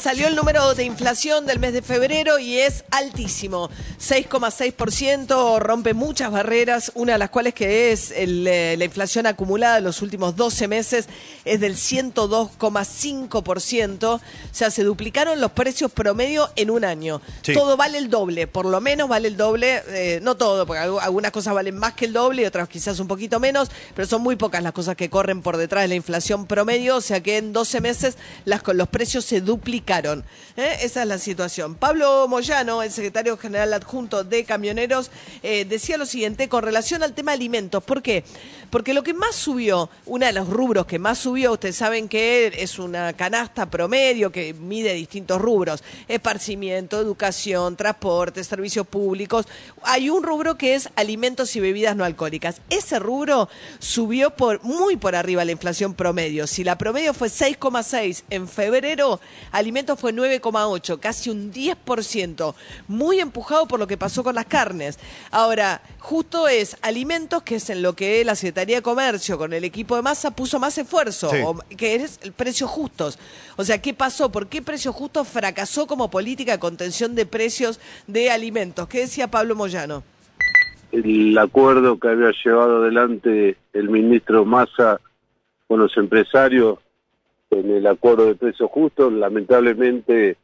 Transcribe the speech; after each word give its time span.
Salió 0.00 0.28
el 0.28 0.36
número 0.36 0.74
de 0.74 0.84
inflación 0.84 1.46
del 1.46 1.58
mes 1.58 1.72
de 1.72 1.80
febrero 1.82 2.38
y 2.38 2.58
es 2.58 2.84
altísimo. 2.90 3.70
6,6%, 4.00 5.58
rompe 5.60 5.94
muchas 5.94 6.30
barreras, 6.30 6.92
una 6.94 7.12
de 7.14 7.18
las 7.18 7.30
cuales 7.30 7.54
que 7.54 7.92
es 7.92 8.10
el, 8.10 8.46
eh, 8.46 8.76
la 8.76 8.84
inflación 8.84 9.26
acumulada 9.26 9.76
de 9.76 9.80
los 9.80 10.02
últimos 10.02 10.36
12 10.36 10.68
meses 10.68 11.06
es 11.44 11.60
del 11.60 11.76
102,5%. 11.76 14.04
O 14.14 14.20
sea, 14.52 14.70
se 14.70 14.84
duplicaron 14.84 15.40
los 15.40 15.52
precios 15.52 15.90
promedio 15.92 16.50
en 16.56 16.70
un 16.70 16.84
año. 16.84 17.20
Sí. 17.42 17.52
Todo 17.54 17.76
vale 17.76 17.98
el 17.98 18.10
doble, 18.10 18.46
por 18.46 18.66
lo 18.66 18.80
menos 18.80 19.08
vale 19.08 19.28
el 19.28 19.36
doble, 19.36 19.82
eh, 19.88 20.20
no 20.22 20.36
todo, 20.36 20.66
porque 20.66 20.82
algu- 20.82 21.00
algunas 21.00 21.32
cosas 21.32 21.54
valen 21.54 21.76
más 21.76 21.94
que 21.94 22.04
el 22.06 22.12
doble 22.12 22.42
y 22.42 22.44
otras 22.46 22.68
quizás 22.68 22.98
un 23.00 23.08
poquito 23.08 23.40
menos, 23.40 23.70
pero 23.94 24.06
son 24.08 24.22
muy 24.22 24.36
pocas 24.36 24.62
las 24.62 24.72
cosas 24.72 24.96
que 24.96 25.08
corren 25.10 25.42
por 25.42 25.56
detrás 25.56 25.82
de 25.84 25.88
la 25.88 25.94
inflación 25.94 26.46
promedio, 26.46 26.96
o 26.96 27.00
sea 27.00 27.20
que 27.22 27.38
en 27.38 27.52
12 27.52 27.80
meses 27.80 28.16
las, 28.44 28.62
los 28.74 28.88
precios 28.88 29.24
se 29.24 29.40
¿eh? 30.56 30.78
Esa 30.82 31.02
es 31.02 31.08
la 31.08 31.18
situación. 31.18 31.76
Pablo 31.76 32.26
Moyano, 32.28 32.82
el 32.82 32.90
secretario 32.90 33.36
general 33.36 33.72
adjunto 33.72 34.24
de 34.24 34.44
Camioneros, 34.44 35.10
eh, 35.42 35.64
decía 35.64 35.96
lo 35.98 36.06
siguiente 36.06 36.48
con 36.48 36.64
relación 36.64 37.02
al 37.02 37.12
tema 37.12 37.32
alimentos. 37.32 37.82
¿Por 37.84 38.02
qué? 38.02 38.24
Porque 38.70 38.92
lo 38.92 39.04
que 39.04 39.14
más 39.14 39.36
subió, 39.36 39.88
uno 40.06 40.26
de 40.26 40.32
los 40.32 40.48
rubros 40.48 40.86
que 40.86 40.98
más 40.98 41.18
subió, 41.18 41.52
ustedes 41.52 41.76
saben 41.76 42.08
que 42.08 42.52
es 42.56 42.78
una 42.80 43.12
canasta 43.12 43.70
promedio 43.70 44.32
que 44.32 44.52
mide 44.52 44.94
distintos 44.94 45.40
rubros, 45.40 45.84
esparcimiento, 46.08 46.98
educación, 46.98 47.76
transporte, 47.76 48.42
servicios 48.42 48.86
públicos. 48.86 49.46
Hay 49.84 50.10
un 50.10 50.24
rubro 50.24 50.58
que 50.58 50.74
es 50.74 50.88
alimentos 50.96 51.54
y 51.54 51.60
bebidas 51.60 51.94
no 51.94 52.04
alcohólicas. 52.04 52.60
Ese 52.68 52.98
rubro 52.98 53.48
subió 53.78 54.30
por 54.30 54.62
muy 54.64 54.96
por 54.96 55.14
arriba 55.14 55.44
la 55.44 55.52
inflación 55.52 55.94
promedio. 55.94 56.48
Si 56.48 56.64
la 56.64 56.76
promedio 56.76 57.14
fue 57.14 57.28
6,6 57.28 58.24
en 58.30 58.48
febrero, 58.48 59.20
alimentos 59.52 59.73
fue 59.96 60.12
9,8, 60.12 61.00
casi 61.00 61.30
un 61.30 61.52
10%, 61.52 62.54
muy 62.86 63.18
empujado 63.18 63.66
por 63.66 63.80
lo 63.80 63.86
que 63.88 63.96
pasó 63.96 64.22
con 64.22 64.36
las 64.36 64.46
carnes. 64.46 64.98
Ahora, 65.32 65.82
justo 65.98 66.46
es 66.46 66.76
alimentos, 66.80 67.42
que 67.42 67.56
es 67.56 67.68
en 67.70 67.82
lo 67.82 67.94
que 67.94 68.24
la 68.24 68.36
Secretaría 68.36 68.76
de 68.76 68.82
Comercio 68.82 69.36
con 69.36 69.52
el 69.52 69.64
equipo 69.64 69.96
de 69.96 70.02
masa 70.02 70.30
puso 70.30 70.60
más 70.60 70.78
esfuerzo, 70.78 71.30
Sí. 71.30 71.38
o- 71.44 71.58
que 71.76 71.96
es 71.96 72.20
el 72.22 72.32
precios 72.32 72.70
justos. 72.70 73.18
O 73.56 73.64
sea, 73.64 73.82
¿qué 73.82 73.92
pasó? 73.94 74.30
¿Por 74.30 74.46
qué 74.46 74.62
precios 74.62 74.94
justos 74.94 75.26
fracasó 75.26 75.86
como 75.88 76.08
política 76.10 76.52
de 76.52 76.58
contención 76.60 77.14
de 77.16 77.26
precios 77.26 77.80
de 78.06 78.30
alimentos? 78.30 78.86
¿Qué 78.86 79.00
decía 79.00 79.28
Pablo 79.28 79.56
Moyano? 79.56 80.02
el 80.92 81.36
acuerdo 81.38 81.98
que 81.98 82.06
había 82.06 82.30
llevado 82.44 82.76
adelante 82.80 83.56
el 83.72 83.88
ministro 83.90 84.44
Massa 84.44 85.00
con 85.66 85.80
los 85.80 85.96
empresarios 85.96 86.78
en 87.60 87.70
el 87.70 87.86
acuerdo 87.86 88.26
de 88.26 88.34
precios 88.34 88.70
justos, 88.70 89.12
lamentablemente 89.12 90.36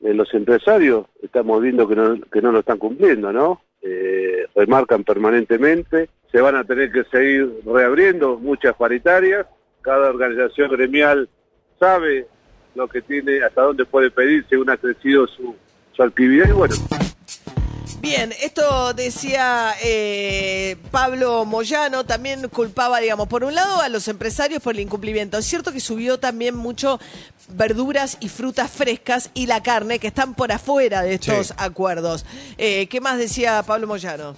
eh, 0.00 0.14
los 0.14 0.32
empresarios 0.34 1.06
estamos 1.22 1.62
viendo 1.62 1.88
que 1.88 1.96
no, 1.96 2.20
que 2.20 2.42
no 2.42 2.52
lo 2.52 2.60
están 2.60 2.78
cumpliendo, 2.78 3.32
¿no? 3.32 3.62
Eh, 3.82 4.46
remarcan 4.54 5.04
permanentemente, 5.04 6.08
se 6.30 6.40
van 6.40 6.56
a 6.56 6.64
tener 6.64 6.90
que 6.90 7.04
seguir 7.04 7.60
reabriendo 7.64 8.38
muchas 8.38 8.74
paritarias, 8.74 9.46
cada 9.82 10.10
organización 10.10 10.70
gremial 10.70 11.28
sabe 11.78 12.26
lo 12.74 12.88
que 12.88 13.02
tiene, 13.02 13.42
hasta 13.42 13.62
dónde 13.62 13.84
puede 13.84 14.10
pedir 14.10 14.44
según 14.48 14.70
ha 14.70 14.76
crecido 14.76 15.26
su, 15.26 15.54
su 15.92 16.02
actividad 16.02 16.48
y 16.48 16.52
bueno, 16.52 16.74
Bien, 18.04 18.32
esto 18.42 18.92
decía 18.92 19.70
eh, 19.82 20.76
Pablo 20.90 21.46
Moyano, 21.46 22.04
también 22.04 22.50
culpaba, 22.50 22.98
digamos, 23.00 23.28
por 23.28 23.44
un 23.44 23.54
lado 23.54 23.80
a 23.80 23.88
los 23.88 24.08
empresarios 24.08 24.62
por 24.62 24.74
el 24.74 24.80
incumplimiento. 24.80 25.38
Es 25.38 25.46
cierto 25.46 25.72
que 25.72 25.80
subió 25.80 26.18
también 26.18 26.54
mucho 26.54 27.00
verduras 27.48 28.18
y 28.20 28.28
frutas 28.28 28.70
frescas 28.70 29.30
y 29.32 29.46
la 29.46 29.62
carne 29.62 29.98
que 30.00 30.08
están 30.08 30.34
por 30.34 30.52
afuera 30.52 31.00
de 31.00 31.14
estos 31.14 31.46
Sí. 31.46 31.54
acuerdos. 31.56 32.26
Eh, 32.58 32.88
¿Qué 32.88 33.00
más 33.00 33.16
decía 33.16 33.62
Pablo 33.66 33.86
Moyano? 33.86 34.36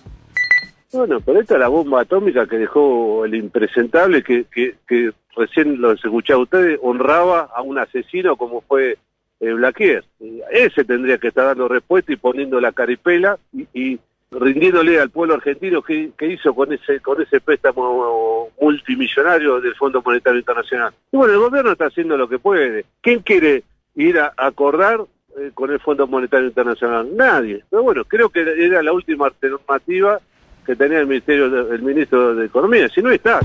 Bueno, 0.93 1.21
pero 1.21 1.41
esta 1.41 1.55
es 1.55 1.61
la 1.61 1.67
bomba 1.69 2.03
atómica 2.03 2.47
que 2.47 2.59
dejó 2.59 3.25
el 3.25 3.35
impresentable, 3.35 4.23
que, 4.23 4.45
que, 4.45 4.77
que 4.87 5.11
recién 5.37 5.81
lo 5.81 5.91
escuchaba 5.91 6.41
ustedes, 6.41 6.79
honraba 6.85 7.51
a 7.53 7.63
un 7.63 7.79
asesino 7.79 8.37
como 8.37 8.61
fue 8.61 8.97
eh, 9.41 9.53
Blaquier. 9.53 10.05
Eh, 10.21 10.41
Ese 10.51 10.85
tendría 10.85 11.19
que 11.19 11.29
estar 11.29 11.47
dando 11.47 11.69
respuesta 11.69 12.13
y 12.13 12.17
poniendo 12.17 12.61
la 12.61 12.73
caripela 12.73 13.39
y, 13.73 13.99
rindiéndole 14.29 15.01
al 15.01 15.11
pueblo 15.11 15.35
argentino 15.35 15.83
que, 15.83 16.13
hizo 16.21 16.53
con 16.53 16.73
ese 16.73 17.01
con 17.01 17.23
ese 17.23 17.41
préstamo 17.41 18.51
multimillonario 18.61 19.61
del 19.61 19.75
Fondo 19.77 20.03
Monetario 20.05 20.41
Internacional. 20.41 20.93
Y 21.13 21.17
bueno, 21.17 21.35
el 21.35 21.41
gobierno 21.41 21.73
está 21.73 21.87
haciendo 21.87 22.17
lo 22.17 22.29
que 22.29 22.39
puede. 22.39 22.85
¿Quién 23.01 23.21
quiere 23.21 23.63
ir 23.95 24.19
a 24.19 24.33
acordar 24.37 25.01
eh, 25.39 25.53
con 25.55 25.71
el 25.71 25.79
Fondo 25.81 26.07
Monetario 26.07 26.49
Internacional? 26.49 27.09
Nadie. 27.15 27.65
Pero 27.71 27.85
bueno, 27.85 28.05
creo 28.05 28.29
que 28.29 28.41
era 28.41 28.83
la 28.83 28.93
última 28.93 29.27
alternativa 29.27 30.21
que 30.67 30.75
tenía 30.75 30.99
el 30.99 31.07
ministerio 31.07 31.47
el 31.73 31.83
ministro 31.83 32.35
de 32.35 32.47
Economía, 32.47 32.89
si 32.89 33.01
no 33.01 33.13
está. 33.13 33.41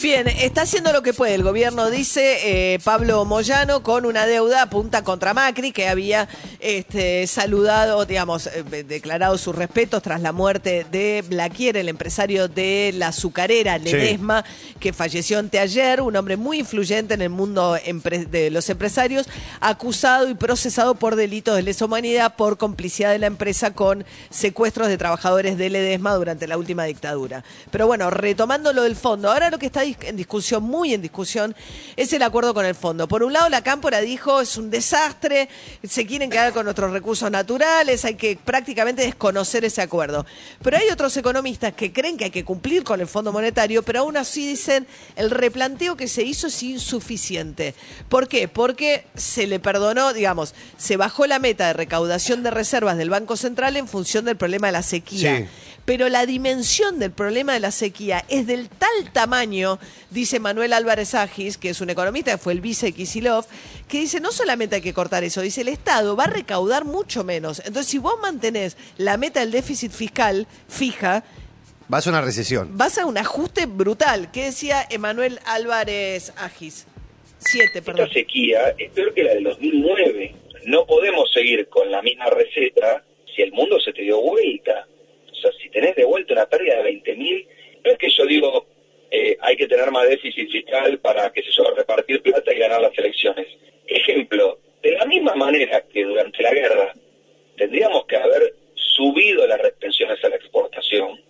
Bien, 0.00 0.28
está 0.28 0.62
haciendo 0.62 0.92
lo 0.92 1.02
que 1.02 1.12
puede. 1.12 1.34
El 1.34 1.42
gobierno 1.42 1.90
dice 1.90 2.74
eh, 2.74 2.78
Pablo 2.84 3.24
Moyano 3.24 3.82
con 3.82 4.06
una 4.06 4.26
deuda 4.26 4.62
apunta 4.62 5.02
contra 5.02 5.34
Macri 5.34 5.72
que 5.72 5.88
había 5.88 6.28
este, 6.60 7.26
saludado, 7.26 8.04
digamos, 8.04 8.46
eh, 8.46 8.84
declarado 8.84 9.36
sus 9.38 9.56
respetos 9.56 10.00
tras 10.04 10.20
la 10.20 10.30
muerte 10.30 10.86
de 10.92 11.24
Blaquier, 11.28 11.76
el 11.76 11.88
empresario 11.88 12.46
de 12.46 12.92
la 12.94 13.08
azucarera 13.08 13.76
Ledesma, 13.76 14.44
que 14.78 14.92
falleció 14.92 15.40
anteayer, 15.40 16.00
un 16.00 16.14
hombre 16.14 16.36
muy 16.36 16.60
influyente 16.60 17.14
en 17.14 17.22
el 17.22 17.30
mundo 17.30 17.76
de 18.30 18.50
los 18.52 18.70
empresarios, 18.70 19.28
acusado 19.58 20.28
y 20.28 20.34
procesado 20.34 20.94
por 20.94 21.16
delitos 21.16 21.56
de 21.56 21.62
lesa 21.62 21.86
humanidad 21.86 22.36
por 22.36 22.56
complicidad 22.56 23.10
de 23.10 23.18
la 23.18 23.26
empresa 23.26 23.74
con 23.74 24.04
secuestros 24.30 24.86
de 24.86 24.96
trabajadores 24.96 25.58
de 25.58 25.70
Ledesma 25.70 26.14
durante 26.14 26.46
la 26.46 26.56
última 26.56 26.84
dictadura. 26.84 27.42
Pero 27.72 27.88
bueno, 27.88 28.10
retomando 28.10 28.72
lo 28.72 28.84
del 28.84 28.94
fondo, 28.94 29.32
ahora 29.32 29.50
lo 29.50 29.58
que 29.58 29.66
está 29.66 29.87
en 30.02 30.16
discusión, 30.16 30.62
muy 30.62 30.94
en 30.94 31.02
discusión, 31.02 31.54
es 31.96 32.12
el 32.12 32.22
acuerdo 32.22 32.54
con 32.54 32.66
el 32.66 32.74
fondo. 32.74 33.08
Por 33.08 33.22
un 33.22 33.32
lado, 33.32 33.48
la 33.48 33.62
Cámpora 33.62 34.00
dijo 34.00 34.40
es 34.40 34.56
un 34.56 34.70
desastre, 34.70 35.48
se 35.82 36.06
quieren 36.06 36.30
quedar 36.30 36.52
con 36.52 36.64
nuestros 36.64 36.90
recursos 36.92 37.30
naturales, 37.30 38.04
hay 38.04 38.14
que 38.14 38.36
prácticamente 38.36 39.02
desconocer 39.02 39.64
ese 39.64 39.82
acuerdo. 39.82 40.26
Pero 40.62 40.76
hay 40.76 40.88
otros 40.90 41.16
economistas 41.16 41.72
que 41.72 41.92
creen 41.92 42.16
que 42.16 42.24
hay 42.24 42.30
que 42.30 42.44
cumplir 42.44 42.84
con 42.84 43.00
el 43.00 43.06
Fondo 43.06 43.32
Monetario, 43.32 43.82
pero 43.82 44.00
aún 44.00 44.16
así 44.16 44.46
dicen 44.46 44.86
el 45.16 45.30
replanteo 45.30 45.96
que 45.96 46.08
se 46.08 46.22
hizo 46.22 46.48
es 46.48 46.62
insuficiente. 46.62 47.74
¿Por 48.08 48.28
qué? 48.28 48.48
Porque 48.48 49.04
se 49.14 49.46
le 49.46 49.60
perdonó, 49.60 50.12
digamos, 50.12 50.54
se 50.76 50.96
bajó 50.96 51.26
la 51.26 51.38
meta 51.38 51.68
de 51.68 51.72
recaudación 51.72 52.42
de 52.42 52.50
reservas 52.50 52.96
del 52.96 53.10
Banco 53.10 53.36
Central 53.36 53.76
en 53.76 53.88
función 53.88 54.24
del 54.24 54.36
problema 54.36 54.68
de 54.68 54.72
la 54.72 54.82
sequía. 54.82 55.38
Sí. 55.38 55.46
Pero 55.84 56.10
la 56.10 56.26
dimensión 56.26 56.98
del 56.98 57.12
problema 57.12 57.54
de 57.54 57.60
la 57.60 57.70
sequía 57.70 58.22
es 58.28 58.46
del 58.46 58.68
tal 58.68 59.10
tamaño, 59.12 59.77
dice 60.10 60.40
Manuel 60.40 60.72
Álvarez 60.72 61.14
Agis, 61.14 61.58
que 61.58 61.70
es 61.70 61.80
un 61.80 61.90
economista, 61.90 62.32
que 62.32 62.38
fue 62.38 62.52
el 62.52 62.60
vice 62.60 62.86
de 62.86 62.92
Kisilov, 62.92 63.46
que 63.88 64.00
dice 64.00 64.20
no 64.20 64.32
solamente 64.32 64.76
hay 64.76 64.82
que 64.82 64.92
cortar 64.94 65.24
eso, 65.24 65.40
dice 65.40 65.60
el 65.62 65.68
Estado 65.68 66.16
va 66.16 66.24
a 66.24 66.30
recaudar 66.30 66.84
mucho 66.84 67.24
menos. 67.24 67.58
Entonces, 67.60 67.86
si 67.86 67.98
vos 67.98 68.14
mantenés 68.20 68.76
la 68.96 69.16
meta 69.16 69.40
del 69.40 69.50
déficit 69.50 69.92
fiscal 69.92 70.46
fija, 70.68 71.24
Vas 71.90 72.06
a 72.06 72.10
una 72.10 72.20
recesión. 72.20 72.76
vas 72.76 72.98
a 72.98 73.06
un 73.06 73.16
ajuste 73.16 73.64
brutal. 73.64 74.30
¿Qué 74.30 74.44
decía 74.44 74.86
Emanuel 74.90 75.40
Álvarez 75.46 76.32
Agis? 76.36 76.86
Siete, 77.38 77.80
perdón. 77.82 78.02
Esta 78.08 78.14
sequía 78.14 78.74
es 78.76 78.90
peor 78.90 79.14
que 79.14 79.22
la 79.22 79.32
del 79.34 79.44
2009. 79.44 80.34
No 80.66 80.84
podemos 80.86 81.32
seguir 81.32 81.66
con 81.68 81.90
la 81.90 82.02
misma 82.02 82.26
receta 82.26 83.02
si 83.34 83.40
el 83.42 83.52
mundo 83.52 83.80
se 83.80 83.92
te 83.92 84.02
dio 84.02 84.20
vuelta. 84.20 84.86
O 85.32 85.34
sea, 85.40 85.50
si 85.62 85.70
tenés 85.70 85.96
de 85.96 86.04
vuelta 86.04 86.34
una 86.34 86.46
pérdida 86.46 86.76
de 86.76 86.82
20 86.82 87.14
mil, 87.16 87.46
no 87.84 87.92
es 87.92 87.98
que 87.98 88.08
yo 88.10 88.26
digo 88.26 88.66
eh, 89.10 89.36
hay 89.40 89.56
que 89.56 89.66
tener 89.66 89.90
más 89.90 90.08
déficit 90.08 90.50
fiscal 90.50 90.98
para, 90.98 91.30
qué 91.32 91.42
sé 91.42 91.50
yo, 91.56 91.64
repartir 91.74 92.22
plata 92.22 92.52
y 92.52 92.58
ganar 92.58 92.80
las 92.80 92.96
elecciones. 92.98 93.46
Ejemplo, 93.86 94.58
de 94.82 94.92
la 94.92 95.04
misma 95.06 95.34
manera 95.34 95.82
que 95.92 96.04
durante 96.04 96.42
la 96.42 96.52
guerra 96.52 96.92
tendríamos 97.56 98.06
que 98.06 98.16
haber 98.16 98.54
subido 98.74 99.46
las 99.46 99.60
pensiones 99.72 100.22
a 100.22 100.28
la 100.28 100.36
exportación 100.36 101.20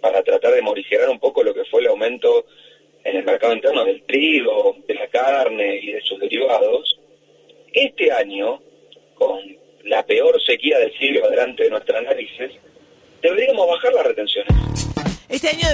para 0.00 0.22
tratar 0.22 0.54
de 0.54 0.62
morigerar 0.62 1.08
un 1.08 1.20
poco 1.20 1.42
lo 1.42 1.54
que 1.54 1.64
fue 1.64 1.80
el 1.80 1.88
aumento 1.88 2.46
en 3.04 3.16
el 3.16 3.24
mercado 3.24 3.54
interno 3.54 3.84
del 3.84 4.02
trigo, 4.04 4.76
de 4.86 4.94
la 4.94 5.06
carne 5.08 5.80
y 5.82 5.92
de 5.92 6.00
sus 6.02 6.18
derivados, 6.20 6.98
este 7.72 8.12
año, 8.12 8.60
con 9.14 9.40
la 9.84 10.04
peor 10.04 10.40
sequía 10.42 10.78
del 10.78 10.96
siglo 10.98 11.28
delante 11.28 11.64
de 11.64 11.70
nuestras 11.70 12.02
narices, 12.02 12.52
deberíamos 13.20 13.66
bajar 13.66 13.81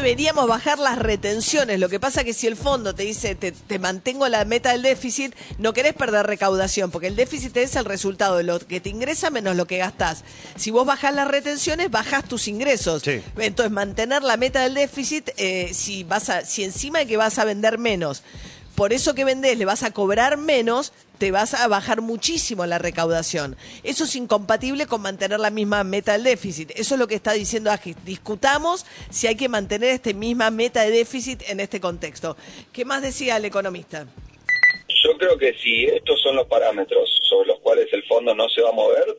deberíamos 0.09 0.49
bajar 0.49 0.79
las 0.79 0.97
retenciones. 0.97 1.79
Lo 1.79 1.91
que 1.91 2.01
pasa 2.01 2.25
que 2.25 2.33
si 2.33 2.47
el 2.47 2.57
fondo 2.57 2.95
te 2.95 3.03
dice 3.03 3.35
te, 3.35 3.53
te 3.53 3.79
mantengo 3.79 4.27
la 4.29 4.47
meta 4.47 4.73
del 4.73 4.81
déficit, 4.81 5.35
no 5.59 5.75
querés 5.75 5.93
perder 5.93 6.27
recaudación, 6.27 6.91
porque 6.91 7.09
el 7.09 7.15
déficit 7.17 7.55
es 7.59 7.77
el 7.77 7.85
resultado 7.85 8.39
de 8.39 8.43
lo 8.43 8.59
que 8.59 8.81
te 8.81 8.89
ingresa 8.89 9.29
menos 9.29 9.55
lo 9.55 9.67
que 9.67 9.77
gastás. 9.77 10.25
Si 10.57 10.71
vos 10.71 10.87
bajás 10.87 11.15
las 11.15 11.29
retenciones, 11.29 11.91
bajás 11.91 12.25
tus 12.25 12.49
ingresos. 12.49 13.03
Sí. 13.03 13.21
Entonces, 13.37 13.71
mantener 13.71 14.23
la 14.23 14.39
meta 14.39 14.63
del 14.63 14.73
déficit, 14.73 15.29
eh, 15.37 15.73
si 15.75 16.05
vas 16.05 16.31
a, 16.31 16.43
si 16.47 16.65
encima 16.65 17.01
de 17.01 17.07
que 17.07 17.19
vas 17.19 17.39
a 17.39 17.45
vender 17.45 17.77
menos, 17.77 18.23
por 18.77 18.95
eso 18.95 19.15
que 19.15 19.27
vendés 19.27 19.59
le 19.59 19.67
vas 19.67 19.83
a 19.83 19.91
cobrar 19.91 20.39
menos, 20.39 20.95
te 21.19 21.31
vas 21.31 21.55
a 21.55 21.69
bajar 21.69 22.01
muchísimo 22.01 22.65
la 22.67 22.79
recaudación. 22.79 23.57
Eso 23.83 24.05
es 24.05 24.17
incompatible 24.17 24.87
con 24.87 25.03
mantener 25.03 25.41
la 25.41 25.51
misma 25.51 25.85
meta 25.85 26.13
del 26.13 26.25
déficit. 26.25 26.71
Eso 26.77 26.95
es 26.95 26.99
lo 26.99 27.09
que 27.09 27.17
está 27.17 27.33
diciendo 27.33 27.71
Agis. 27.71 27.97
Discutamos 28.05 28.87
si 29.11 29.27
hay 29.27 29.37
que 29.37 29.49
mantener 29.49 29.91
esta 29.91 30.13
misma 30.13 30.51
meta 30.51 30.83
de 30.83 30.91
déficit 30.91 31.43
en 31.49 31.61
este 31.61 31.81
contexto. 31.81 32.37
¿Qué 32.73 32.85
más 32.85 33.03
decía 33.03 33.37
el 33.37 33.45
economista? 33.45 34.07
Yo 35.05 35.17
creo 35.19 35.37
que 35.37 35.55
si 35.55 35.85
estos 35.85 36.21
son 36.23 36.37
los 36.37 36.47
parámetros 36.47 37.19
sobre 37.29 37.49
los 37.49 37.61
cuales 37.61 37.87
el 37.93 38.05
fondo 38.05 38.35
no 38.35 38.49
se 38.49 38.63
va 38.63 38.71
a 38.71 38.73
mover, 38.73 39.19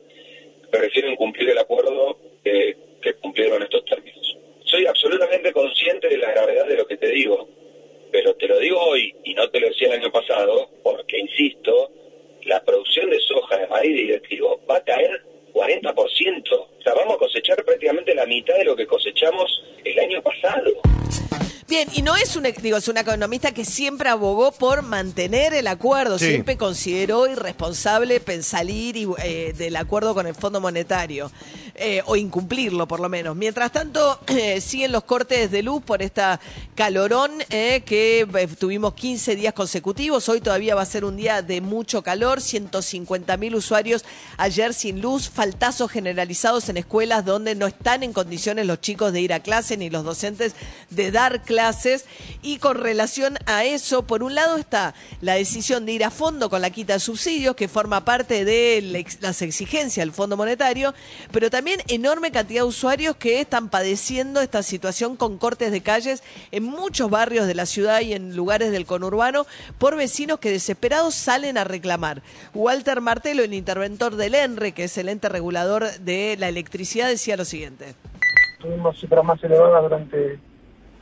prefieren 0.70 1.16
cumplir 1.16 1.50
el 1.50 1.58
acuerdo 1.58 2.18
que, 2.42 2.76
que 3.02 3.14
cumplieron 3.14 3.62
estos 3.62 3.84
términos. 3.84 4.36
Soy 4.64 4.86
absolutamente 4.86 5.52
consciente 5.52 6.08
de 6.08 6.18
la 6.18 6.30
gravedad 6.30 6.66
de 6.66 6.76
lo 6.76 6.86
que 6.86 6.96
te 6.96 7.08
digo, 7.08 7.48
pero 8.22 8.34
te 8.34 8.48
lo 8.48 8.58
digo 8.58 8.78
hoy 8.78 9.14
y 9.24 9.32
no 9.32 9.48
te 9.48 9.60
lo 9.60 9.68
decía 9.68 9.88
el 9.88 10.02
año 10.02 10.12
pasado, 10.12 10.68
porque 10.82 11.20
insisto, 11.20 11.90
la 12.44 12.62
producción 12.62 13.08
de 13.08 13.18
soja 13.20 13.56
de 13.56 13.66
maíz 13.66 14.20
trigo 14.28 14.60
va 14.70 14.76
a 14.76 14.84
caer 14.84 15.22
40%. 15.54 16.52
O 16.52 16.82
sea, 16.82 16.92
vamos 16.92 17.14
a 17.14 17.18
cosechar 17.18 17.64
prácticamente 17.64 18.14
la 18.14 18.26
mitad 18.26 18.58
de 18.58 18.64
lo 18.64 18.76
que 18.76 18.86
cosechamos 18.86 19.64
el 19.84 19.98
año 19.98 20.22
pasado. 20.22 20.70
Bien, 21.70 21.88
y 21.92 22.02
no 22.02 22.16
es 22.16 22.34
un, 22.34 22.48
digo, 22.62 22.78
es 22.78 22.88
un 22.88 22.96
economista 22.96 23.52
que 23.52 23.64
siempre 23.64 24.08
abogó 24.08 24.50
por 24.50 24.82
mantener 24.82 25.54
el 25.54 25.68
acuerdo, 25.68 26.18
Sí. 26.18 26.26
siempre 26.26 26.56
consideró 26.56 27.28
irresponsable 27.28 28.20
salir 28.42 28.96
y, 28.96 29.06
eh, 29.22 29.54
del 29.56 29.76
acuerdo 29.76 30.12
con 30.12 30.26
el 30.26 30.34
Fondo 30.34 30.60
Monetario, 30.60 31.30
eh, 31.76 32.02
o 32.06 32.16
incumplirlo 32.16 32.88
por 32.88 32.98
lo 32.98 33.08
menos. 33.08 33.36
Mientras 33.36 33.70
tanto, 33.70 34.18
eh, 34.26 34.60
siguen 34.60 34.90
los 34.90 35.04
cortes 35.04 35.52
de 35.52 35.62
luz 35.62 35.80
por 35.84 36.02
esta 36.02 36.40
calorón 36.74 37.30
que 37.48 38.26
tuvimos 38.58 38.94
15 38.94 39.36
días 39.36 39.54
consecutivos, 39.54 40.28
hoy 40.28 40.40
todavía 40.40 40.74
va 40.74 40.82
a 40.82 40.86
ser 40.86 41.04
un 41.04 41.16
día 41.16 41.40
de 41.40 41.60
mucho 41.60 42.02
calor, 42.02 42.40
150 42.40 43.36
mil 43.36 43.54
usuarios 43.54 44.04
ayer 44.38 44.74
sin 44.74 45.00
luz, 45.00 45.30
faltazos 45.30 45.88
generalizados 45.88 46.68
en 46.68 46.78
escuelas 46.78 47.24
donde 47.24 47.54
no 47.54 47.68
están 47.68 48.02
en 48.02 48.12
condiciones 48.12 48.66
los 48.66 48.80
chicos 48.80 49.12
de 49.12 49.20
ir 49.20 49.32
a 49.32 49.38
clase 49.40 49.76
ni 49.76 49.88
los 49.88 50.02
docentes 50.02 50.56
de 50.90 51.12
dar 51.12 51.42
clases. 51.42 51.59
Y 52.42 52.58
con 52.58 52.76
relación 52.76 53.36
a 53.46 53.64
eso, 53.64 54.02
por 54.06 54.22
un 54.22 54.34
lado 54.34 54.56
está 54.56 54.94
la 55.20 55.34
decisión 55.34 55.84
de 55.84 55.92
ir 55.92 56.04
a 56.04 56.10
fondo 56.10 56.48
con 56.48 56.62
la 56.62 56.70
quita 56.70 56.94
de 56.94 57.00
subsidios, 57.00 57.54
que 57.54 57.68
forma 57.68 58.04
parte 58.04 58.44
de 58.44 59.04
las 59.20 59.42
exigencias 59.42 60.04
del 60.04 60.12
Fondo 60.12 60.36
Monetario, 60.36 60.94
pero 61.32 61.50
también 61.50 61.80
enorme 61.88 62.30
cantidad 62.30 62.62
de 62.62 62.68
usuarios 62.68 63.16
que 63.16 63.40
están 63.40 63.68
padeciendo 63.68 64.40
esta 64.40 64.62
situación 64.62 65.16
con 65.16 65.38
cortes 65.38 65.70
de 65.70 65.82
calles 65.82 66.22
en 66.50 66.64
muchos 66.64 67.10
barrios 67.10 67.46
de 67.46 67.54
la 67.54 67.66
ciudad 67.66 68.00
y 68.00 68.14
en 68.14 68.34
lugares 68.34 68.72
del 68.72 68.86
conurbano 68.86 69.46
por 69.78 69.96
vecinos 69.96 70.38
que 70.38 70.50
desesperados 70.50 71.14
salen 71.14 71.58
a 71.58 71.64
reclamar. 71.64 72.22
Walter 72.54 73.00
Martelo, 73.00 73.42
el 73.42 73.54
interventor 73.54 74.16
del 74.16 74.34
ENRE, 74.34 74.72
que 74.72 74.84
es 74.84 74.96
el 74.98 75.08
ente 75.08 75.28
regulador 75.28 75.90
de 76.00 76.36
la 76.38 76.48
electricidad, 76.48 77.08
decía 77.08 77.36
lo 77.36 77.44
siguiente. 77.44 77.94
tuvimos 78.60 78.98
cifras 78.98 79.24
más 79.24 79.42
elevadas 79.42 79.82
durante 79.82 80.38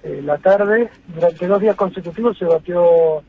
eh, 0.02 0.20
la 0.22 0.38
tarde. 0.38 0.90
Durante 1.08 1.46
dos 1.46 1.60
días 1.60 1.76
consecutivos 1.76 2.38
se 2.38 2.44
batió 2.44 3.22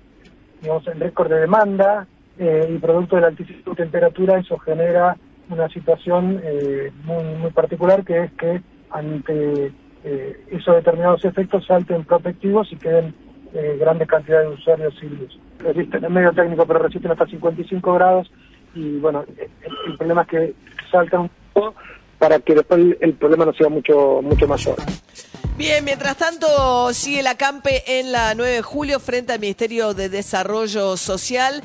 digamos, 0.62 0.88
el 0.88 1.00
récord 1.00 1.30
de 1.30 1.40
demanda 1.42 2.08
eh, 2.38 2.70
y 2.70 2.78
producto 2.78 3.16
de 3.16 3.22
la 3.22 3.28
altísima 3.28 3.76
temperatura 3.76 4.40
eso 4.40 4.58
genera 4.60 5.16
una 5.50 5.68
situación 5.70 6.42
eh, 6.44 6.92
muy, 7.04 7.24
muy 7.24 7.52
particular 7.52 8.04
que 8.04 8.24
es 8.26 8.32
que 8.34 8.62
ante 8.92 9.72
eh, 10.04 10.46
esos 10.52 10.76
determinados 10.76 11.26
efectos 11.26 11.66
salten 11.66 12.04
protectivos 12.06 12.72
y 12.72 12.78
queden 12.78 13.14
eh, 13.54 13.78
grandes 13.80 14.08
cantidades 14.08 14.50
de 14.50 14.56
usuarios 14.56 15.04
luz. 15.04 15.40
Resisten, 15.60 16.06
es 16.06 16.10
medio 16.10 16.32
técnico, 16.32 16.66
pero 16.66 16.80
resisten 16.80 17.12
hasta 17.12 17.26
55 17.26 17.94
grados 17.94 18.32
y 18.76 18.98
bueno, 19.00 19.26
el, 19.38 19.50
el 19.88 19.98
problema 19.98 20.22
es 20.22 20.28
que 20.28 20.54
saltan 20.92 21.22
un 21.22 21.32
poco 21.54 21.76
para 22.20 22.40
que 22.40 22.54
después 22.54 22.80
el, 22.80 22.98
el 23.02 23.14
problema 23.14 23.46
no 23.46 23.54
sea 23.54 23.70
mucho 23.70 24.22
mucho 24.22 24.48
mayor. 24.48 24.76
Bien, 25.60 25.84
mientras 25.84 26.16
tanto 26.16 26.94
sigue 26.94 27.22
la 27.22 27.36
campe 27.36 28.00
en 28.00 28.14
la 28.14 28.34
9 28.34 28.50
de 28.50 28.62
julio 28.62 28.98
frente 29.02 29.34
al 29.34 29.42
Ministerio 29.42 29.94
de 29.94 30.08
Desarrollo 30.08 30.96
Social. 30.96 31.62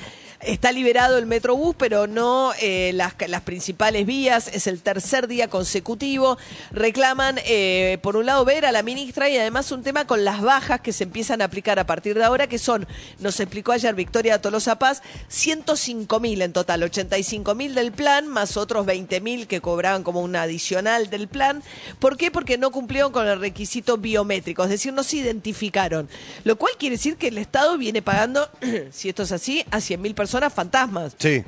Está 0.47 0.73
liberado 0.73 1.17
el 1.17 1.25
Metrobús, 1.25 1.75
pero 1.79 2.07
no 2.07 2.53
eh, 2.61 2.93
las, 2.93 3.15
principales 3.45 4.05
vías. 4.05 4.49
Es 4.53 4.67
el 4.67 4.83
tercer 4.83 5.27
día 5.27 5.49
consecutivo. 5.49 6.37
Reclaman, 6.71 7.39
eh, 7.47 7.99
por 8.03 8.17
un 8.17 8.27
lado, 8.27 8.45
ver 8.45 8.67
a 8.67 8.73
la 8.73 8.83
ministra 8.83 9.31
y 9.31 9.39
además 9.39 9.73
un 9.73 9.83
tema 9.83 10.07
con 10.07 10.23
las 10.23 10.43
bajas 10.43 10.83
que 10.83 10.93
se 10.93 11.05
empiezan 11.05 11.41
a 11.41 11.47
aplicar 11.47 11.79
a 11.79 11.87
partir 11.87 12.15
de 12.15 12.25
ahora, 12.25 12.47
que 12.47 12.59
son, 12.59 12.87
nos 13.21 13.41
explicó 13.41 13.73
ayer 13.73 13.95
Victoria 13.95 14.43
Tolosa 14.43 14.79
Paz, 14.79 15.03
105 15.29 16.21
mil 16.21 16.43
en 16.43 16.53
total, 16.53 16.83
85 16.83 17.55
mil 17.55 17.75
del 17.75 17.93
plan, 17.93 18.29
más 18.29 18.59
otros 18.59 18.85
20 18.85 19.23
mil 19.23 19.47
que 19.47 19.63
cobraban 19.63 20.03
como 20.03 20.21
un 20.21 20.37
adicional 20.37 21.09
del 21.09 21.27
plan. 21.27 21.63
¿Por 21.99 22.19
qué? 22.19 22.31
Porque 22.31 22.59
no 22.59 22.71
cumplieron 22.71 23.13
con 23.13 23.27
el 23.27 23.41
requisito 23.41 23.97
biométrico, 23.97 24.65
es 24.65 24.71
decir, 24.71 24.93
no 24.93 25.05
se 25.05 25.17
identificaron. 25.17 26.07
Lo 26.45 26.57
cual 26.57 26.75
quiere 26.79 26.97
decir 26.97 27.17
que 27.17 27.29
el 27.29 27.39
Estado 27.39 27.79
viene 27.79 28.03
pagando, 28.03 28.47
si 28.91 29.09
esto 29.09 29.23
es 29.23 29.33
así, 29.33 29.65
a 29.71 29.81
100 29.81 30.03
mil 30.03 30.15
personas 30.15 30.34
fantasmas. 30.53 31.15
Sí. 31.19 31.43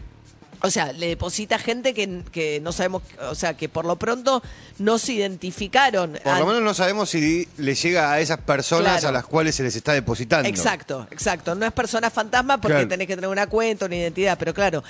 O 0.63 0.71
sea, 0.71 0.91
le 0.95 1.09
deposita 1.09 1.59
gente 1.59 1.93
que, 1.93 2.23
que 2.33 2.61
no 2.61 2.73
sabemos, 2.73 3.03
o 3.31 3.35
sea, 3.35 3.55
que 3.59 3.69
por 3.69 3.85
lo 3.85 3.97
pronto 3.97 4.43
no 4.79 4.97
se 4.99 5.13
identificaron. 5.13 6.19
Por 6.25 6.39
lo 6.39 6.47
menos 6.47 6.63
no 6.63 6.73
sabemos 6.73 7.11
si 7.11 7.47
le 7.59 7.75
llega 7.75 8.11
a 8.11 8.21
esas 8.21 8.39
personas 8.39 8.93
Claro. 9.01 9.09
a 9.09 9.13
las 9.13 9.27
cuales 9.27 9.55
se 9.55 9.63
les 9.63 9.77
está 9.77 9.93
depositando. 9.93 10.49
Exacto, 10.49 11.07
exacto. 11.11 11.55
No 11.55 11.67
es 11.67 11.73
persona 11.73 12.09
fantasma 12.11 12.59
porque 12.59 12.73
Claro. 12.75 12.89
tenés 12.89 13.07
que 13.07 13.15
tener 13.17 13.29
una 13.31 13.47
cuenta, 13.49 13.85
una 13.85 13.97
identidad, 13.97 14.39
pero 14.39 14.55
claro. 14.55 14.79
O 14.79 14.83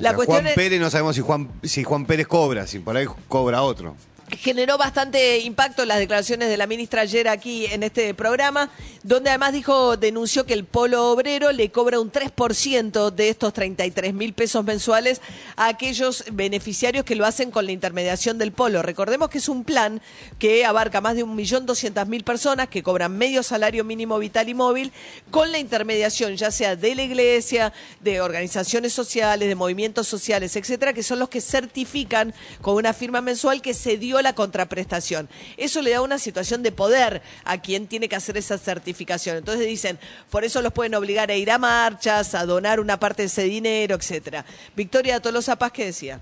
La 0.00 0.08
sea, 0.10 0.16
cuestión 0.16 0.38
Juan 0.38 0.46
es- 0.48 0.54
Pérez 0.54 0.80
no 0.80 0.90
sabemos 0.90 1.14
si 1.14 1.22
Juan, 1.22 1.48
si 1.62 1.84
Juan 1.84 2.04
Pérez 2.04 2.26
cobra, 2.26 2.66
si 2.66 2.80
por 2.80 2.96
ahí 2.96 3.06
cobra 3.28 3.62
otro. 3.62 3.94
Generó 4.38 4.78
bastante 4.78 5.38
impacto 5.40 5.84
las 5.84 5.98
declaraciones 5.98 6.48
de 6.48 6.56
la 6.56 6.66
ministra 6.66 7.02
ayer 7.02 7.28
aquí 7.28 7.66
en 7.66 7.82
este 7.82 8.14
programa, 8.14 8.70
donde 9.02 9.30
además 9.30 9.52
dijo, 9.52 9.96
denunció 9.96 10.46
que 10.46 10.54
el 10.54 10.64
polo 10.64 11.10
obrero 11.10 11.52
le 11.52 11.70
cobra 11.70 12.00
un 12.00 12.10
3% 12.10 13.10
de 13.10 13.28
estos 13.28 13.52
33 13.52 14.14
mil 14.14 14.32
pesos 14.32 14.64
mensuales 14.64 15.20
a 15.56 15.68
aquellos 15.68 16.24
beneficiarios 16.32 17.04
que 17.04 17.14
lo 17.14 17.26
hacen 17.26 17.50
con 17.50 17.66
la 17.66 17.72
intermediación 17.72 18.38
del 18.38 18.52
polo. 18.52 18.82
Recordemos 18.82 19.28
que 19.28 19.38
es 19.38 19.48
un 19.48 19.64
plan 19.64 20.00
que 20.38 20.64
abarca 20.64 21.00
más 21.00 21.14
de 21.14 21.24
1.200.000 21.24 22.24
personas 22.24 22.68
que 22.68 22.82
cobran 22.82 23.16
medio 23.16 23.42
salario 23.42 23.84
mínimo 23.84 24.18
vital 24.18 24.48
y 24.48 24.54
móvil 24.54 24.92
con 25.30 25.52
la 25.52 25.58
intermediación 25.58 26.36
ya 26.36 26.50
sea 26.50 26.76
de 26.76 26.94
la 26.94 27.02
iglesia, 27.02 27.72
de 28.00 28.20
organizaciones 28.20 28.92
sociales, 28.92 29.48
de 29.48 29.54
movimientos 29.54 30.08
sociales, 30.08 30.56
etcétera, 30.56 30.92
que 30.92 31.02
son 31.02 31.18
los 31.18 31.28
que 31.28 31.40
certifican 31.40 32.32
con 32.60 32.76
una 32.76 32.92
firma 32.92 33.20
mensual 33.20 33.60
que 33.60 33.74
se 33.74 33.98
dio 33.98 34.21
la 34.22 34.34
contraprestación. 34.34 35.28
Eso 35.56 35.82
le 35.82 35.90
da 35.90 36.02
una 36.02 36.18
situación 36.18 36.62
de 36.62 36.72
poder 36.72 37.22
a 37.44 37.60
quien 37.60 37.86
tiene 37.86 38.08
que 38.08 38.16
hacer 38.16 38.36
esa 38.36 38.58
certificación. 38.58 39.36
Entonces 39.36 39.66
dicen, 39.66 39.98
por 40.30 40.44
eso 40.44 40.62
los 40.62 40.72
pueden 40.72 40.94
obligar 40.94 41.30
a 41.30 41.34
ir 41.34 41.50
a 41.50 41.58
marchas, 41.58 42.34
a 42.34 42.46
donar 42.46 42.80
una 42.80 42.98
parte 42.98 43.22
de 43.22 43.26
ese 43.26 43.42
dinero, 43.42 43.94
etcétera. 43.94 44.44
Victoria 44.74 45.20
Tolosa 45.20 45.56
Paz, 45.56 45.72
¿qué 45.72 45.86
decía? 45.86 46.20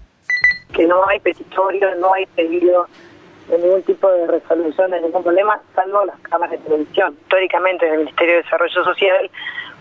que 0.73 0.87
no 0.87 1.07
hay 1.09 1.21
petitorio, 1.21 1.95
no 1.97 2.15
hay 2.15 2.27
pedido 2.27 2.87
de 3.49 3.59
ningún 3.59 3.83
tipo 3.83 4.09
de 4.11 4.27
resolución 4.27 4.91
de 4.93 5.01
ningún 5.01 5.23
problema, 5.23 5.61
salvo 5.75 6.05
las 6.05 6.19
cámaras 6.21 6.53
de 6.53 6.59
televisión. 6.59 7.17
Históricamente 7.23 7.87
en 7.87 7.93
el 7.93 7.99
Ministerio 8.01 8.37
de 8.37 8.43
Desarrollo 8.43 8.85
Social, 8.85 9.31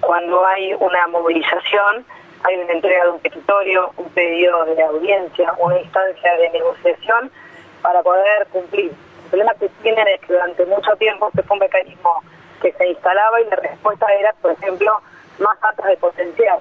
cuando 0.02 0.46
hay 0.46 0.74
una 0.74 1.08
movilización, 1.08 2.06
hay 2.44 2.56
una 2.56 2.74
entrega 2.74 3.04
de 3.04 3.12
un 3.12 3.20
petitorio, 3.20 3.92
un 3.98 4.10
pedido 4.10 4.66
de 4.66 4.82
audiencia, 4.82 5.54
una 5.60 5.80
instancia 5.80 6.38
de 6.38 6.50
negociación 6.50 7.32
para 7.82 8.04
poder 8.04 8.48
cumplir. 8.52 8.92
El 9.24 9.30
problema 9.30 9.54
que 9.56 9.70
tienen 9.82 10.08
es 10.08 10.22
que 10.22 10.34
durante 10.34 10.66
mucho 10.66 10.96
tiempo 10.98 11.28
este 11.28 11.44
fue 11.44 11.56
un 11.56 11.60
mecanismo 11.60 12.24
que 12.62 12.72
se 12.74 12.88
instalaba 12.88 13.42
y 13.42 13.46
la 13.46 13.56
respuesta 13.58 14.06
era, 14.20 14.34
por 14.42 14.52
ejemplo, 14.52 15.02
más 15.40 15.58
altas 15.62 15.86
de 15.86 15.98
potencial. 15.98 16.60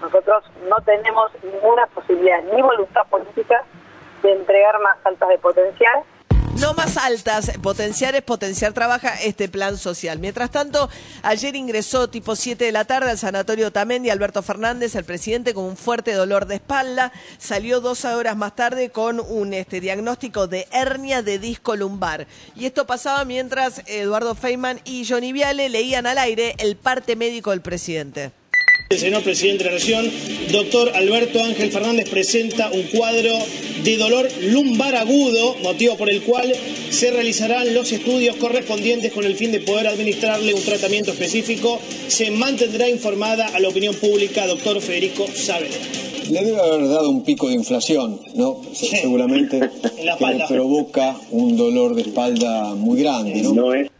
Nosotros 0.00 0.44
no 0.68 0.76
tenemos 0.84 1.30
ninguna 1.42 1.86
posibilidad 1.86 2.42
ni 2.42 2.62
voluntad 2.62 3.06
política 3.08 3.64
de 4.22 4.32
entregar 4.32 4.78
más 4.80 4.96
altas 5.04 5.28
de 5.28 5.38
potencial 5.38 6.02
No 6.60 6.72
más 6.74 6.96
altas, 6.96 7.50
potenciar 7.62 8.14
es 8.14 8.22
potenciar, 8.22 8.72
trabaja 8.72 9.14
este 9.22 9.48
plan 9.48 9.76
social. 9.76 10.18
Mientras 10.18 10.50
tanto, 10.50 10.88
ayer 11.22 11.56
ingresó 11.56 12.08
tipo 12.08 12.36
7 12.36 12.64
de 12.64 12.72
la 12.72 12.84
tarde 12.84 13.10
al 13.10 13.18
sanatorio 13.18 13.72
Tamendi 13.72 14.08
Alberto 14.08 14.42
Fernández, 14.42 14.94
el 14.94 15.04
presidente, 15.04 15.52
con 15.52 15.64
un 15.64 15.76
fuerte 15.76 16.12
dolor 16.12 16.46
de 16.46 16.54
espalda. 16.56 17.12
Salió 17.38 17.80
dos 17.80 18.04
horas 18.04 18.36
más 18.36 18.54
tarde 18.54 18.90
con 18.90 19.20
un 19.20 19.52
este, 19.52 19.80
diagnóstico 19.80 20.46
de 20.46 20.68
hernia 20.70 21.22
de 21.22 21.38
disco 21.38 21.74
lumbar. 21.74 22.26
Y 22.54 22.66
esto 22.66 22.86
pasaba 22.86 23.24
mientras 23.24 23.82
Eduardo 23.86 24.34
Feynman 24.34 24.80
y 24.84 25.06
Johnny 25.06 25.32
Viale 25.32 25.68
leían 25.68 26.06
al 26.06 26.18
aire 26.18 26.54
el 26.58 26.76
parte 26.76 27.16
médico 27.16 27.50
del 27.50 27.62
presidente. 27.62 28.32
El 28.90 28.98
señor 28.98 29.22
presidente 29.22 29.64
de 29.64 29.70
la 29.70 29.76
Nación, 29.76 30.10
doctor 30.52 30.92
Alberto 30.94 31.42
Ángel 31.42 31.70
Fernández, 31.70 32.08
presenta 32.08 32.70
un 32.70 32.82
cuadro 32.84 33.32
de 33.82 33.96
dolor 33.96 34.28
lumbar 34.42 34.94
agudo, 34.94 35.56
motivo 35.62 35.96
por 35.96 36.10
el 36.10 36.22
cual 36.22 36.52
se 36.90 37.10
realizarán 37.10 37.74
los 37.74 37.90
estudios 37.92 38.36
correspondientes 38.36 39.12
con 39.12 39.24
el 39.24 39.34
fin 39.34 39.52
de 39.52 39.60
poder 39.60 39.88
administrarle 39.88 40.54
un 40.54 40.62
tratamiento 40.62 41.10
específico. 41.10 41.80
Se 42.08 42.30
mantendrá 42.30 42.88
informada 42.88 43.48
a 43.48 43.58
la 43.58 43.68
opinión 43.68 43.94
pública, 43.96 44.46
doctor 44.46 44.80
Federico 44.80 45.26
Saavedra. 45.26 45.74
Le 46.30 46.44
debe 46.44 46.60
haber 46.60 46.88
dado 46.88 47.10
un 47.10 47.24
pico 47.24 47.48
de 47.48 47.54
inflación, 47.54 48.20
¿no? 48.34 48.62
Seguramente 48.72 49.56
En 49.98 50.06
la 50.06 50.16
que 50.16 50.26
le 50.26 50.44
provoca 50.46 51.16
un 51.30 51.56
dolor 51.56 51.94
de 51.94 52.02
espalda 52.02 52.74
muy 52.74 53.00
grande, 53.00 53.42
¿no? 53.42 53.54
No 53.54 53.74
es 53.74 53.90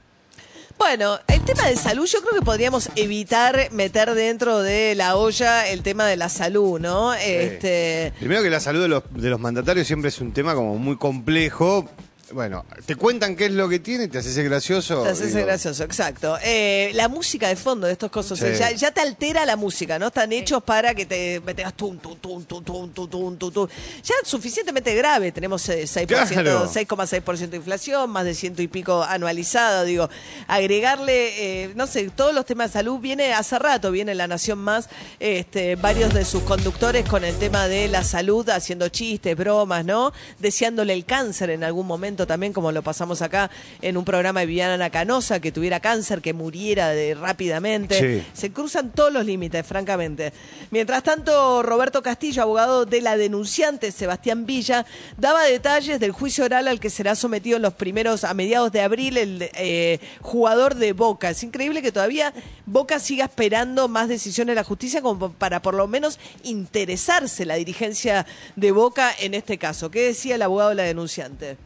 Bueno, 0.79 1.19
el 1.29 1.41
tema 1.43 1.67
de 1.67 1.77
salud, 1.77 2.07
yo 2.07 2.21
creo 2.21 2.35
que 2.35 2.45
podríamos 2.45 2.91
evitar 2.97 3.69
meter 3.73 4.15
dentro 4.15 4.61
de 4.61 4.95
la 4.95 5.17
olla 5.17 5.69
el 5.69 5.83
tema 5.83 6.07
de 6.07 6.17
la 6.17 6.29
salud, 6.29 6.79
¿no? 6.81 7.15
Este, 7.15 8.13
Primero 8.19 8.43
que 8.43 8.51
la 8.51 8.61
salud 8.61 8.83
de 8.83 8.89
los, 8.89 9.03
de 9.11 9.31
los 9.31 9.41
mandatarios 9.41 9.87
siempre 9.87 10.09
es 10.09 10.21
un 10.21 10.33
tema 10.33 10.55
como 10.55 10.77
muy 10.77 10.97
complejo. 10.97 11.89
Bueno, 12.35 12.65
te 12.85 12.97
cuentan 12.97 13.37
qué 13.37 13.47
es 13.47 13.53
lo 13.53 13.69
que 13.69 13.79
tiene, 13.79 14.09
te 14.09 14.19
haces 14.19 14.37
el 14.37 14.49
gracioso. 14.49 15.05
Te 15.05 15.11
haces 15.11 15.33
digo, 15.33 15.47
gracioso, 15.47 15.85
exacto. 15.85 16.37
Eh, 16.43 16.91
la 16.95 17.09
música 17.09 17.47
de 17.47 17.55
fondo 17.55 17.87
de 17.87 17.93
estos 17.93 18.11
cosas, 18.11 18.41
Sí. 18.41 18.47
ya, 18.59 18.73
ya 18.73 18.91
te 18.91 19.01
altera 19.01 19.47
la 19.47 19.55
música, 19.55 20.01
¿no? 20.01 20.09
Están 20.09 20.33
hechos 20.33 20.61
para 20.65 20.95
que 20.97 21.07
te 21.07 21.41
metas 21.47 21.73
tum, 21.75 21.97
tum, 21.99 22.17
tum, 22.17 22.45
tum, 22.45 22.65
tum, 22.65 22.91
tum, 22.93 23.09
tum, 23.09 23.37
tum, 23.39 23.53
tum. 23.53 23.69
Ya 24.03 24.15
suficientemente 24.25 24.93
grave, 24.97 25.31
tenemos 25.31 25.69
eh, 25.69 25.85
6%, 25.87 26.07
Claro. 26.07 26.69
6,6% 26.69 27.51
de 27.51 27.57
inflación, 27.57 28.11
más 28.11 28.25
de 28.25 28.35
ciento 28.35 28.63
y 28.63 28.67
pico 28.67 29.05
anualizado, 29.05 29.85
digo, 29.85 30.11
agregarle, 30.49 31.63
eh, 31.67 31.73
no 31.77 31.87
sé, 31.87 32.11
todos 32.11 32.35
los 32.35 32.45
temas 32.47 32.71
de 32.73 32.81
salud, 32.81 32.99
viene 32.99 33.33
hace 33.33 33.61
rato, 33.61 33.93
viene 33.93 34.13
La 34.17 34.27
Nación 34.27 34.59
Más, 34.59 34.89
este, 35.21 35.77
varios 35.77 36.13
de 36.13 36.25
sus 36.25 36.43
conductores 36.43 37.09
con 37.09 37.23
el 37.25 37.37
tema 37.37 37.69
de 37.69 37.87
la 37.87 38.03
salud, 38.03 38.49
haciendo 38.51 38.89
chistes, 38.89 39.37
bromas, 39.37 39.85
¿no? 39.85 40.13
Deseándole 40.41 40.95
el 40.95 41.05
cáncer 41.05 41.51
en 41.51 41.63
algún 41.63 41.87
momento 41.87 42.24
también, 42.27 42.53
como 42.53 42.73
lo 42.73 42.83
pasamos 42.83 43.23
acá 43.23 43.51
en 43.83 43.97
un 43.97 44.05
programa 44.05 44.41
de 44.41 44.47
Viviana 44.47 44.91
Canosa, 44.91 45.41
que 45.41 45.53
tuviera 45.53 45.81
cáncer, 45.81 46.21
que 46.21 46.33
muriera 46.33 46.91
de, 46.91 47.15
rápidamente. 47.15 48.21
Sí. 48.21 48.27
Se 48.33 48.53
cruzan 48.53 48.91
todos 48.91 49.13
los 49.13 49.25
límites, 49.25 49.67
francamente. 49.67 50.33
Mientras 50.71 51.03
tanto, 51.03 51.63
Roberto 51.63 52.03
Castillo, 52.03 52.43
abogado 52.43 52.87
de 52.87 53.01
la 53.01 53.17
denunciante 53.17 53.93
Sebastián 53.93 54.47
Villa, 54.47 54.87
daba 55.17 55.45
detalles 55.45 56.01
del 56.01 56.13
juicio 56.13 56.45
oral 56.45 56.69
al 56.69 56.81
que 56.81 56.91
será 56.91 57.15
sometido 57.15 57.57
en 57.57 57.63
los 57.63 57.75
primeros, 57.75 58.25
a 58.25 58.35
mediados 58.35 58.73
de 58.73 58.81
abril, 58.81 59.17
el 59.17 59.51
eh, 59.55 60.01
jugador 60.21 60.75
de 60.75 60.93
Boca. 60.93 61.31
Es 61.31 61.43
increíble 61.43 61.83
que 61.83 61.93
todavía 61.93 62.33
Boca 62.67 62.99
siga 62.99 63.25
esperando 63.25 63.89
más 63.89 64.09
decisiones 64.09 64.53
de 64.53 64.61
la 64.61 64.65
justicia 64.65 65.03
como 65.03 65.33
para 65.33 65.63
por 65.63 65.75
lo 65.75 65.87
menos 65.87 66.19
interesarse 66.43 67.45
la 67.45 67.55
dirigencia 67.55 68.27
de 68.57 68.73
Boca 68.73 69.13
en 69.21 69.35
este 69.35 69.59
caso. 69.59 69.91
¿Qué 69.91 70.03
decía 70.07 70.37
el 70.37 70.43
abogado 70.43 70.71
de 70.71 70.77
la 70.77 70.83
denunciante? 70.85 71.57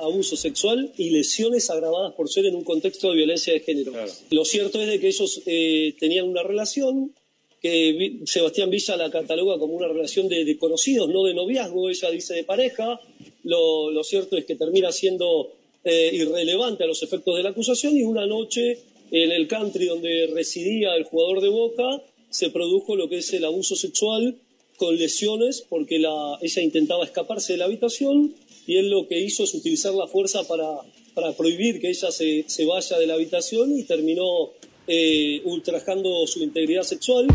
Abuso 0.00 0.36
sexual 0.36 0.92
y 0.96 1.10
lesiones 1.10 1.70
agravadas 1.70 2.14
por 2.14 2.28
ser 2.28 2.46
en 2.46 2.54
un 2.54 2.64
contexto 2.64 3.10
de 3.10 3.16
violencia 3.16 3.52
de 3.52 3.60
género. 3.60 3.92
Lo 4.30 4.44
cierto 4.44 4.80
es 4.80 4.88
de 4.88 5.00
que 5.00 5.08
ellos 5.08 5.42
eh, 5.46 5.94
tenían 5.98 6.28
una 6.28 6.42
relación 6.42 7.12
que 7.60 8.20
Sebastián 8.24 8.70
Villa 8.70 8.96
la 8.96 9.10
cataloga 9.10 9.58
como 9.58 9.74
una 9.74 9.88
relación 9.88 10.28
de, 10.28 10.44
de 10.44 10.56
conocidos, 10.56 11.08
no 11.10 11.24
de 11.24 11.34
noviazgo, 11.34 11.90
ella 11.90 12.10
dice 12.10 12.34
de 12.34 12.44
pareja. 12.44 12.98
Lo, 13.44 13.90
lo 13.90 14.02
cierto 14.02 14.36
es 14.36 14.46
que 14.46 14.56
termina 14.56 14.90
siendo 14.92 15.52
eh, 15.84 16.10
irrelevante 16.12 16.84
a 16.84 16.86
los 16.86 17.02
efectos 17.02 17.36
de 17.36 17.42
la 17.42 17.50
acusación 17.50 17.96
y 17.96 18.02
una 18.02 18.26
noche 18.26 18.78
en 19.10 19.32
el 19.32 19.48
country 19.48 19.86
donde 19.86 20.30
residía 20.32 20.94
el 20.94 21.04
jugador 21.04 21.40
de 21.40 21.48
Boca 21.48 22.02
se 22.28 22.50
produjo 22.50 22.96
lo 22.96 23.08
que 23.08 23.18
es 23.18 23.32
el 23.32 23.44
abuso 23.44 23.74
sexual 23.74 24.36
con 24.76 24.96
lesiones 24.96 25.64
porque 25.68 25.98
la, 25.98 26.38
ella 26.40 26.62
intentaba 26.62 27.04
escaparse 27.04 27.54
de 27.54 27.58
la 27.58 27.64
habitación 27.64 28.34
y 28.66 28.76
él 28.76 28.90
lo 28.90 29.06
que 29.08 29.18
hizo 29.18 29.44
es 29.44 29.54
utilizar 29.54 29.94
la 29.94 30.06
fuerza 30.06 30.44
para, 30.44 30.66
para 31.14 31.32
prohibir 31.32 31.80
que 31.80 31.88
ella 31.88 32.10
se, 32.10 32.44
se 32.46 32.64
vaya 32.64 32.98
de 32.98 33.06
la 33.06 33.14
habitación 33.14 33.76
y 33.76 33.84
terminó 33.84 34.50
eh, 34.86 35.40
ultrajando 35.44 36.26
su 36.26 36.42
integridad 36.42 36.82
sexual. 36.82 37.26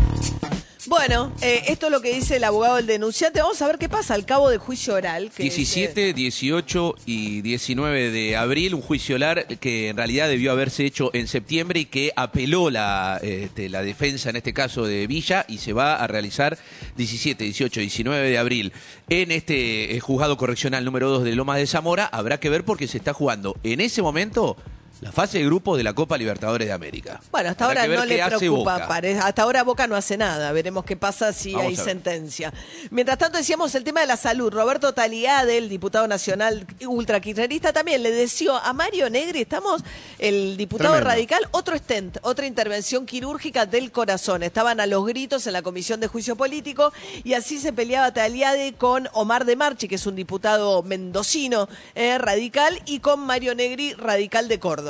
Bueno, 0.88 1.32
eh, 1.42 1.64
esto 1.66 1.86
es 1.86 1.92
lo 1.92 2.00
que 2.00 2.14
dice 2.14 2.36
el 2.36 2.44
abogado 2.44 2.76
del 2.76 2.86
denunciante. 2.86 3.40
Vamos 3.40 3.60
a 3.60 3.66
ver 3.66 3.76
qué 3.78 3.88
pasa 3.88 4.14
al 4.14 4.24
cabo 4.24 4.50
del 4.50 4.58
juicio 4.60 4.94
oral. 4.94 5.30
que- 5.34 5.42
17, 5.42 6.12
18 6.12 6.94
y 7.06 7.40
19 7.42 8.10
de 8.12 8.36
abril, 8.36 8.74
un 8.74 8.82
juicio 8.82 9.16
oral 9.16 9.46
que 9.60 9.88
en 9.88 9.96
realidad 9.96 10.28
debió 10.28 10.52
haberse 10.52 10.84
hecho 10.84 11.10
en 11.12 11.26
septiembre 11.26 11.80
y 11.80 11.84
que 11.86 12.12
apeló 12.14 12.70
la, 12.70 13.18
este, 13.22 13.68
la 13.68 13.82
defensa, 13.82 14.30
en 14.30 14.36
este 14.36 14.52
caso 14.52 14.84
de 14.86 15.06
Villa, 15.08 15.44
y 15.48 15.58
se 15.58 15.72
va 15.72 15.96
a 15.96 16.06
realizar 16.06 16.56
17, 16.96 17.42
18 17.44 17.80
y 17.80 17.84
19 17.84 18.30
de 18.30 18.38
abril 18.38 18.72
en 19.08 19.32
este 19.32 19.96
eh, 19.96 20.00
juzgado 20.00 20.36
correccional 20.36 20.84
número 20.84 21.08
2 21.10 21.24
de 21.24 21.34
Lomas 21.34 21.58
de 21.58 21.66
Zamora. 21.66 22.06
Habrá 22.06 22.38
que 22.38 22.48
ver 22.48 22.64
porque 22.64 22.86
se 22.86 22.98
está 22.98 23.12
jugando 23.12 23.56
en 23.64 23.80
ese 23.80 24.02
momento 24.02 24.56
la 25.00 25.12
fase 25.12 25.38
de 25.38 25.44
grupo 25.44 25.76
de 25.76 25.82
la 25.82 25.92
Copa 25.92 26.16
Libertadores 26.16 26.68
de 26.68 26.72
América. 26.72 27.20
Bueno, 27.30 27.50
hasta 27.50 27.66
Habrá 27.66 27.82
ahora 27.82 27.96
no 27.96 28.04
le 28.06 28.24
preocupa. 28.24 28.76
Hasta 29.22 29.42
ahora 29.42 29.62
Boca 29.62 29.86
no 29.86 29.94
hace 29.94 30.16
nada. 30.16 30.52
Veremos 30.52 30.84
qué 30.84 30.96
pasa 30.96 31.34
si 31.34 31.52
Vamos 31.52 31.68
hay 31.68 31.76
sentencia. 31.76 32.52
Mientras 32.90 33.18
tanto, 33.18 33.36
decíamos 33.36 33.74
el 33.74 33.84
tema 33.84 34.00
de 34.00 34.06
la 34.06 34.16
salud. 34.16 34.50
Roberto 34.50 34.94
Taliade, 34.94 35.58
el 35.58 35.68
diputado 35.68 36.08
nacional 36.08 36.66
ultrakirchnerista, 36.86 37.74
también 37.74 38.02
le 38.02 38.10
deseó 38.10 38.56
a 38.56 38.72
Mario 38.72 39.10
Negri, 39.10 39.42
estamos, 39.42 39.82
el 40.18 40.56
diputado 40.56 40.94
Tremendo. 40.94 41.10
radical, 41.10 41.48
otro 41.50 41.76
stent, 41.76 42.16
otra 42.22 42.46
intervención 42.46 43.04
quirúrgica 43.04 43.66
del 43.66 43.92
corazón. 43.92 44.42
Estaban 44.42 44.80
a 44.80 44.86
los 44.86 45.04
gritos 45.04 45.46
en 45.46 45.52
la 45.52 45.60
Comisión 45.60 46.00
de 46.00 46.06
Juicio 46.06 46.36
Político 46.36 46.92
y 47.22 47.34
así 47.34 47.58
se 47.58 47.74
peleaba 47.74 48.14
Taliade 48.14 48.72
con 48.72 49.08
Omar 49.12 49.44
de 49.44 49.56
Marchi, 49.56 49.88
que 49.88 49.96
es 49.96 50.06
un 50.06 50.16
diputado 50.16 50.82
mendocino 50.82 51.68
eh, 51.94 52.16
radical, 52.16 52.80
y 52.86 53.00
con 53.00 53.20
Mario 53.20 53.54
Negri, 53.54 53.92
radical 53.92 54.48
de 54.48 54.58
Córdoba. 54.58 54.85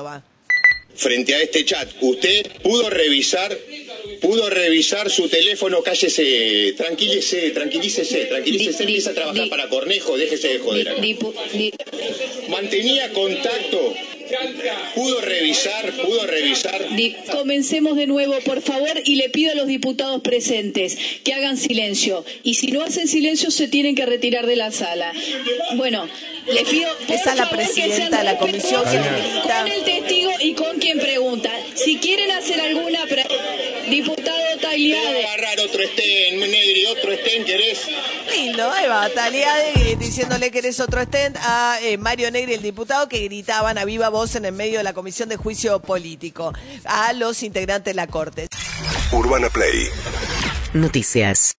Frente 0.97 1.35
a 1.35 1.43
este 1.43 1.65
chat. 1.65 1.88
Usted 2.00 2.47
pudo 2.62 2.91
revisar, 2.91 3.57
pudo 4.21 4.49
revisar 4.50 5.11
su 5.11 5.29
teléfono, 5.29 5.83
cállese, 5.83 6.75
tranquilícese, 6.76 7.50
tranquilícese, 7.50 8.25
tranquilícese, 8.26 8.83
empieza 8.83 9.11
a 9.11 9.15
trabajar 9.15 9.49
para 9.49 9.69
Cornejo, 9.69 10.17
déjese 10.17 10.49
de 10.49 10.59
joder. 10.59 10.88
acá. 10.88 11.03
Mantenía 12.49 13.12
contacto, 13.12 13.95
pudo 14.95 15.21
revisar, 15.21 15.92
pudo 15.92 16.26
revisar. 16.26 16.97
di- 16.97 17.14
comencemos 17.30 17.97
de 17.97 18.06
nuevo, 18.06 18.35
por 18.45 18.62
favor, 18.62 18.90
y 19.04 19.16
le 19.16 19.28
pido 19.28 19.52
a 19.52 19.54
los 19.54 19.66
diputados 19.66 20.21
presentes 20.23 20.97
que 21.25 21.33
hagan 21.35 21.56
silencio. 21.56 22.25
Y 22.42 22.54
si 22.54 22.68
no 22.68 22.83
hacen 22.83 23.09
silencio, 23.09 23.50
se 23.50 23.68
tienen 23.68 23.95
que 23.95 24.06
retirar 24.06 24.47
de 24.47 24.56
la 24.56 24.71
sala. 24.73 25.12
Bueno, 25.76 26.09
les 26.52 26.64
pido. 26.68 26.88
por 27.06 27.14
Esa 27.16 27.30
es 27.33 27.37
la 27.37 27.50
presidenta 27.50 28.18
de 28.18 28.25
la 28.25 28.38
comisión 28.38 28.83
que. 28.85 28.99
Con 29.42 29.68
el 29.73 29.83
testigo 29.85 30.30
y 30.40 30.52
con 30.54 30.78
quien 30.78 30.99
pregunta. 30.99 31.50
Si 31.75 31.97
quieren 31.99 32.30
hacer 32.33 32.61
alguna. 32.61 33.04
pre- 33.06 33.25
Diputado 33.88 34.37
Te 34.61 34.66
voy 34.66 34.93
a 34.95 35.00
Tagliade. 35.00 35.26
agarrar 35.26 35.61
otro 35.61 35.83
estén, 35.83 36.40
Negri, 36.40 36.87
otro 36.87 37.12
estén, 37.12 37.45
¿querés? 37.45 37.81
Lindo, 38.35 38.71
ahí 38.71 38.88
va, 38.88 39.09
Taliade 39.11 39.97
diciéndole 39.97 40.50
que 40.50 40.59
eres 40.59 40.81
otro 40.81 41.00
stand 41.02 41.37
a 41.40 41.78
eh, 41.83 41.97
Mario 41.99 42.31
Negri, 42.31 42.55
el 42.55 42.62
diputado, 42.62 43.09
que 43.09 43.21
gritaban 43.21 43.78
a 43.78 43.85
viva 43.85 44.09
voz 44.09 44.35
en 44.35 44.45
el 44.45 44.52
medio 44.52 44.78
de 44.78 44.85
la 44.85 44.93
comisión 44.93 45.28
de 45.28 45.37
juicio 45.37 45.81
político 45.81 46.52
a 46.85 47.12
los 47.12 47.43
integrantes 47.43 47.93
de 47.93 47.97
la 47.97 48.07
Corte. 48.07 48.49
Urbana 49.12 49.49
Play 49.50 49.88
Noticias. 50.75 51.52